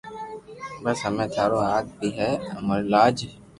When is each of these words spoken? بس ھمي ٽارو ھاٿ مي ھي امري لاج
بس 0.83 0.97
ھمي 1.05 1.25
ٽارو 1.35 1.59
ھاٿ 1.69 1.85
مي 1.99 2.09
ھي 2.17 2.29
امري 2.57 2.85
لاج 2.93 3.17